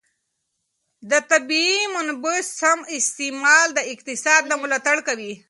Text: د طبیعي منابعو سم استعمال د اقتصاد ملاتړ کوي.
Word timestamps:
د 1.11 1.13
طبیعي 1.31 1.81
منابعو 1.95 2.47
سم 2.59 2.79
استعمال 2.99 3.67
د 3.73 3.79
اقتصاد 3.93 4.41
ملاتړ 4.63 4.97
کوي. 5.07 5.33